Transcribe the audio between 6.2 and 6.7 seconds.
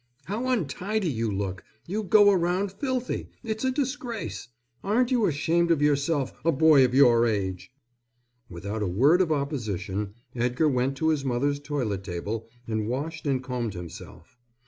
a